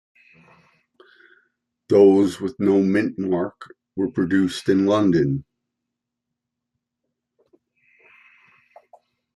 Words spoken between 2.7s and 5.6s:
mint mark were produced in London.